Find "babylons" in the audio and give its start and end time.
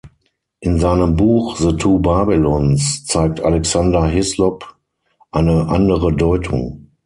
1.99-3.05